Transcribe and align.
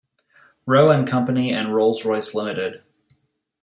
Roe 0.65 0.89
and 0.89 1.07
Company 1.07 1.53
and 1.53 1.75
Rolls 1.75 2.05
Royce 2.05 2.33
Limited. 2.33 2.81